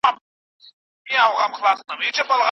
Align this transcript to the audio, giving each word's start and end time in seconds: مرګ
مرګ 1.13 2.17